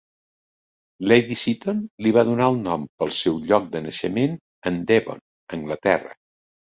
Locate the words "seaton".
1.41-1.83